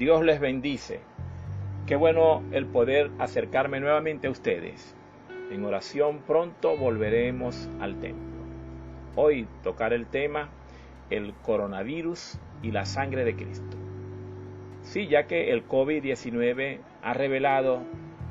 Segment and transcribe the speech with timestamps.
[0.00, 1.00] Dios les bendice.
[1.86, 4.96] Qué bueno el poder acercarme nuevamente a ustedes.
[5.50, 8.40] En oración pronto volveremos al templo.
[9.14, 10.48] Hoy tocar el tema
[11.10, 13.76] el coronavirus y la sangre de Cristo.
[14.80, 17.82] Sí, ya que el COVID-19 ha revelado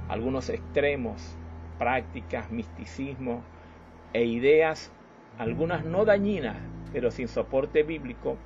[0.08, 1.38] algunos extremos,
[1.78, 3.44] prácticas, misticismo
[4.14, 4.92] e ideas,
[5.38, 6.58] algunas no dañinas,
[6.92, 8.38] pero sin soporte bíblico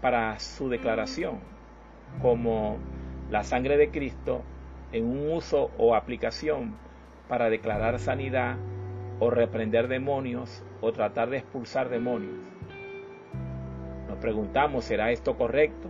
[0.00, 1.40] para su declaración,
[2.20, 2.78] como
[3.30, 4.42] la sangre de Cristo
[4.92, 6.74] en un uso o aplicación
[7.28, 8.56] para declarar sanidad
[9.20, 12.38] o reprender demonios o tratar de expulsar demonios.
[14.08, 15.88] Nos preguntamos, ¿será esto correcto?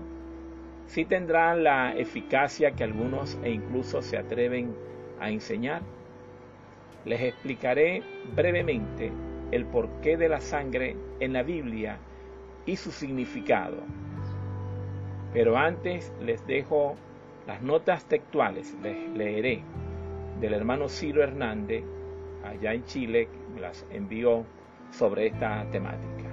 [0.87, 4.75] ¿Sí tendrán la eficacia que algunos e incluso se atreven
[5.21, 5.83] a enseñar?
[7.05, 8.03] Les explicaré
[8.35, 9.13] brevemente
[9.53, 11.99] el porqué de la sangre en la Biblia
[12.67, 13.79] y su significado.
[15.33, 16.97] Pero antes les dejo
[17.47, 19.63] las notas textuales, les leeré
[20.41, 21.85] del hermano Ciro Hernández,
[22.45, 24.45] allá en Chile, me las envió
[24.91, 26.31] sobre esta temática.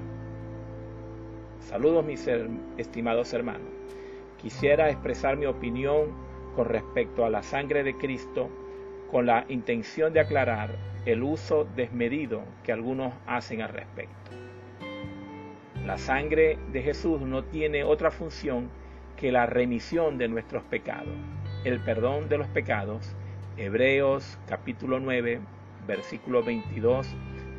[1.60, 2.28] Saludos mis
[2.78, 3.70] estimados hermanos.
[4.42, 6.12] Quisiera expresar mi opinión
[6.56, 8.50] con respecto a la sangre de Cristo
[9.12, 10.76] con la intención de aclarar
[11.06, 14.32] el uso desmedido que algunos hacen al respecto.
[15.86, 18.70] La sangre de Jesús no tiene otra función
[19.18, 21.14] que la remisión de nuestros pecados,
[21.64, 23.16] el perdón de los pecados.
[23.58, 25.40] Hebreos capítulo 9,
[25.88, 27.08] versículo 22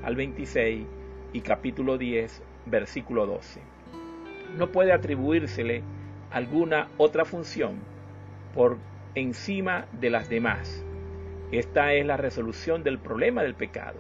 [0.05, 0.87] al 26
[1.33, 3.61] y capítulo 10, versículo 12.
[4.57, 5.83] No puede atribuírsele
[6.31, 7.81] alguna otra función
[8.55, 8.79] por
[9.15, 10.85] encima de las demás
[11.51, 13.99] esta es la resolución del problema del pecado.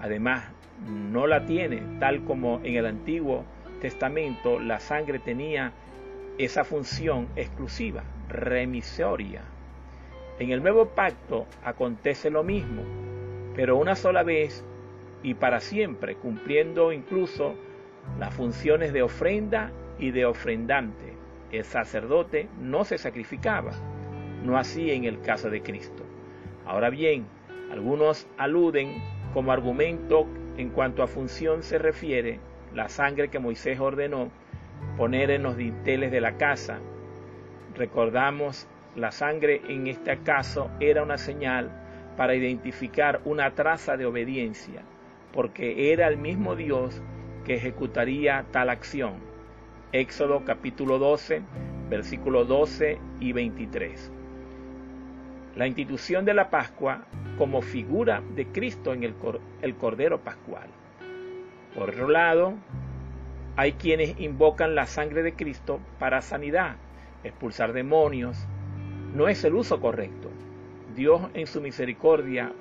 [0.00, 0.50] Además,
[0.84, 3.44] no la tiene tal como en el Antiguo
[3.80, 5.72] Testamento la sangre tenía
[6.38, 9.42] esa función exclusiva, remisoria.
[10.38, 12.82] En el nuevo pacto acontece lo mismo,
[13.54, 14.64] pero una sola vez
[15.22, 17.54] y para siempre, cumpliendo incluso
[18.18, 21.14] las funciones de ofrenda y de ofrendante.
[21.52, 23.72] El sacerdote no se sacrificaba,
[24.42, 26.02] no así en el caso de Cristo.
[26.66, 27.26] Ahora bien,
[27.70, 30.26] algunos aluden como argumento
[30.56, 32.40] en cuanto a función se refiere
[32.74, 34.30] la sangre que Moisés ordenó
[34.96, 36.78] poner en los dinteles de la casa.
[37.76, 41.70] Recordamos, la sangre en este caso era una señal
[42.16, 44.82] para identificar una traza de obediencia,
[45.32, 47.02] porque era el mismo Dios
[47.44, 49.14] que ejecutaría tal acción.
[49.92, 51.42] Éxodo capítulo 12,
[51.90, 54.12] versículos 12 y 23
[55.56, 57.04] la institución de la Pascua
[57.38, 59.14] como figura de Cristo en el,
[59.62, 60.68] el Cordero Pascual.
[61.74, 62.54] Por otro lado,
[63.56, 66.76] hay quienes invocan la sangre de Cristo para sanidad,
[67.22, 68.46] expulsar demonios.
[69.14, 70.30] No es el uso correcto.
[70.96, 72.52] Dios en su misericordia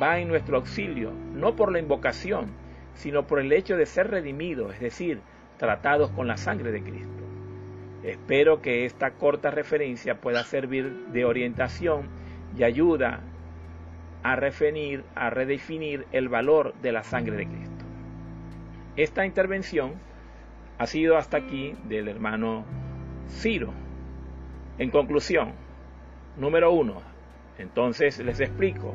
[0.00, 2.48] va en nuestro auxilio, no por la invocación,
[2.94, 5.20] sino por el hecho de ser redimidos, es decir,
[5.56, 7.24] tratados con la sangre de Cristo.
[8.02, 12.08] Espero que esta corta referencia pueda servir de orientación
[12.56, 13.20] y ayuda
[14.22, 17.73] a refinir, a redefinir el valor de la sangre de Cristo.
[18.96, 19.94] Esta intervención
[20.78, 22.64] ha sido hasta aquí del hermano
[23.28, 23.72] Ciro.
[24.78, 25.52] En conclusión,
[26.36, 27.02] número uno,
[27.58, 28.94] entonces les explico,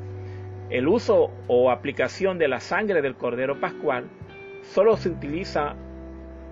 [0.69, 4.07] el uso o aplicación de la sangre del Cordero Pascual
[4.61, 5.75] solo se utiliza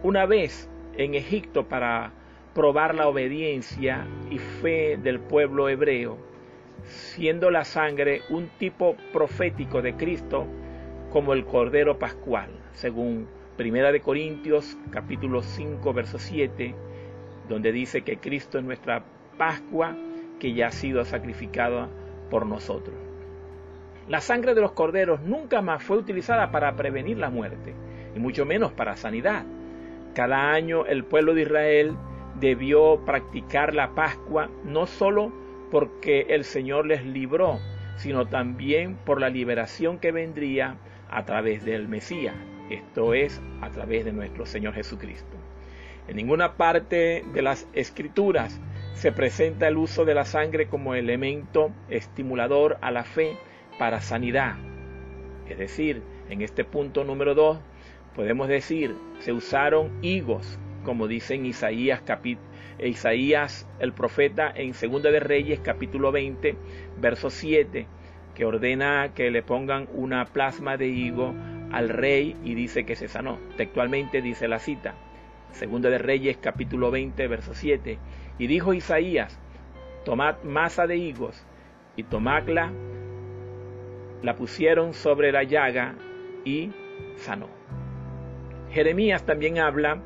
[0.03, 2.11] una vez en Egipto para
[2.53, 6.17] probar la obediencia y fe del pueblo hebreo,
[6.83, 10.47] siendo la sangre un tipo profético de Cristo
[11.11, 16.75] como el Cordero Pascual, según Primera de Corintios capítulo 5 verso 7,
[17.49, 19.03] donde dice que Cristo es nuestra
[19.35, 19.97] Pascua
[20.39, 21.89] que ya ha sido sacrificada
[22.29, 22.95] por nosotros.
[24.07, 27.73] La sangre de los corderos nunca más fue utilizada para prevenir la muerte,
[28.15, 29.43] y mucho menos para sanidad.
[30.13, 31.95] Cada año el pueblo de Israel
[32.39, 35.31] debió practicar la Pascua no solo
[35.71, 37.57] porque el Señor les libró,
[37.95, 40.77] sino también por la liberación que vendría
[41.09, 42.35] a través del Mesías,
[42.69, 45.37] esto es, a través de nuestro Señor Jesucristo.
[46.07, 48.59] En ninguna parte de las escrituras
[48.93, 53.37] se presenta el uso de la sangre como elemento estimulador a la fe
[53.77, 54.55] para sanidad.
[55.49, 57.59] Es decir, en este punto número 2
[58.15, 62.01] podemos decir, se usaron higos como dice en Isaías,
[62.79, 66.55] Isaías el profeta en Segunda de Reyes capítulo 20,
[66.97, 67.85] verso 7,
[68.33, 71.35] que ordena que le pongan una plasma de higo
[71.71, 73.39] al rey y dice que se sanó.
[73.57, 74.95] Textualmente dice la cita,
[75.51, 77.97] Segunda de Reyes capítulo 20, verso 7,
[78.37, 79.39] Y dijo Isaías,
[80.05, 81.45] tomad masa de higos
[81.95, 82.71] y tomadla,
[84.21, 85.95] la pusieron sobre la llaga
[86.45, 86.71] y
[87.15, 87.49] sanó.
[88.71, 90.01] Jeremías también habla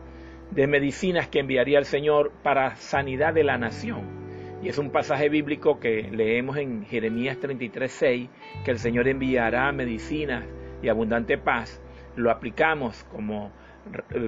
[0.51, 4.21] de medicinas que enviaría el Señor para sanidad de la nación.
[4.63, 8.29] Y es un pasaje bíblico que leemos en Jeremías 33:6,
[8.63, 10.43] que el Señor enviará medicinas
[10.81, 11.81] y abundante paz.
[12.15, 13.51] Lo aplicamos como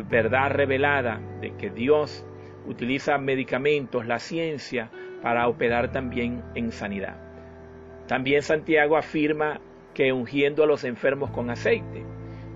[0.09, 2.25] verdad revelada de que Dios
[2.65, 4.89] utiliza medicamentos, la ciencia,
[5.21, 7.17] para operar también en sanidad.
[8.07, 9.61] También Santiago afirma
[9.93, 12.03] que ungiendo a los enfermos con aceite,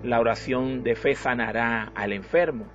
[0.03, 2.65] la oración de fe sanará al enfermo.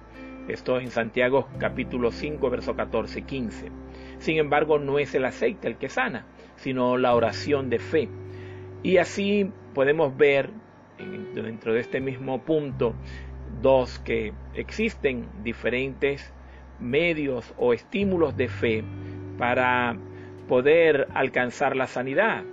[0.49, 3.71] Esto en Santiago capítulo 5, verso 14 15.
[4.19, 6.27] Sin embargo, no es el aceite el que sana,
[6.57, 8.09] sino la oración de fe.
[8.83, 10.51] Y así podemos ver
[11.35, 12.95] dentro de este mismo punto
[13.61, 16.33] dos que existen diferentes
[16.81, 18.85] medios o estímulos de fe
[19.39, 19.97] para
[20.49, 22.45] poder alcanzar la sanidad.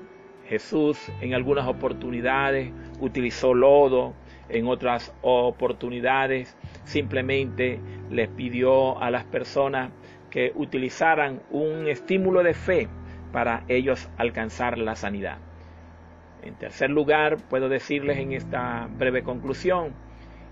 [0.47, 4.13] Jesús en algunas oportunidades utilizó lodo,
[4.49, 7.79] en otras oportunidades simplemente
[8.09, 9.91] les pidió a las personas
[10.31, 12.87] que utilizaran un estímulo de fe
[13.31, 15.37] para ellos alcanzar la sanidad.
[16.41, 19.93] En tercer lugar, puedo decirles en esta breve conclusión,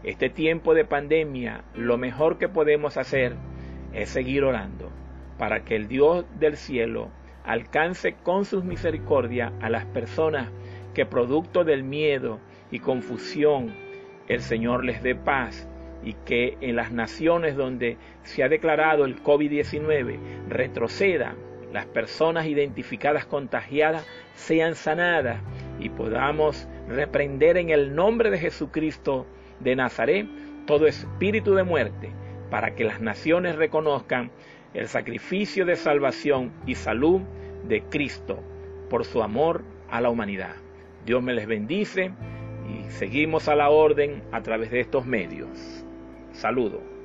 [0.03, 3.35] este tiempo de pandemia, lo mejor que podemos hacer
[3.93, 4.91] es seguir orando
[5.37, 7.09] para que el Dios del cielo
[7.43, 10.49] alcance con sus misericordias a las personas
[10.93, 12.39] que producto del miedo
[12.71, 13.73] y confusión
[14.27, 15.67] el Señor les dé paz
[16.03, 20.19] y que en las naciones donde se ha declarado el COVID-19
[20.49, 21.35] retroceda,
[21.71, 24.05] las personas identificadas contagiadas
[24.35, 25.41] sean sanadas
[25.79, 29.25] y podamos reprender en el nombre de Jesucristo
[29.59, 30.27] de Nazaret
[30.65, 32.11] todo espíritu de muerte
[32.49, 34.31] para que las naciones reconozcan
[34.73, 37.21] el sacrificio de salvación y salud
[37.67, 38.39] de Cristo
[38.89, 40.55] por su amor a la humanidad.
[41.05, 42.11] Dios me les bendice
[42.69, 45.85] y seguimos a la orden a través de estos medios.
[46.33, 46.96] Saludo.